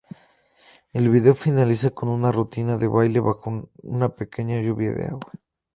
[0.93, 5.31] El video finaliza con una rutina de baile bajo una pequeña "lluvia de agua".